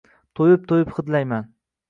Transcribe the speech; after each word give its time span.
to'yib-to'yib 0.39 0.95
hidlayman. 0.97 1.47